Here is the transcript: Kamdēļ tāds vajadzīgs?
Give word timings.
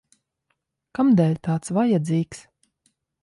Kamdēļ 0.99 1.37
tāds 1.49 1.75
vajadzīgs? 1.79 2.43